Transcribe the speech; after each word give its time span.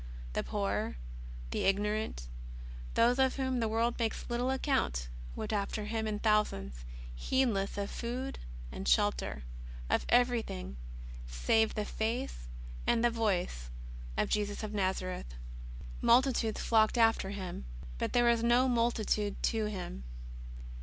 The 0.33 0.41
poor, 0.41 0.97
the 1.51 1.65
ignorant, 1.65 2.25
those 2.95 3.19
of 3.19 3.35
whom 3.35 3.59
the 3.59 3.67
world 3.67 3.99
makes 3.99 4.27
little 4.31 4.49
account, 4.49 5.09
w^ent 5.37 5.53
after 5.53 5.85
Him 5.85 6.07
in 6.07 6.17
thousands, 6.17 6.85
heedless 7.13 7.77
of 7.77 7.91
food 7.91 8.39
and 8.71 8.87
shel 8.87 9.11
ter, 9.11 9.43
of 9.91 10.07
everything— 10.09 10.77
save 11.43 11.75
the 11.75 11.85
Face 11.85 12.47
and 12.87 13.05
the 13.05 13.11
Voice 13.11 13.69
of 14.17 14.27
Jesus 14.27 14.63
of 14.63 14.71
Xazareth. 14.71 15.35
Multitudes 16.01 16.63
flocked 16.63 16.97
after 16.97 17.29
Him. 17.29 17.65
But 17.99 18.13
there 18.13 18.25
was 18.25 18.41
no 18.41 18.67
multitude 18.67 19.43
to 19.43 19.65
Him. 19.65 20.03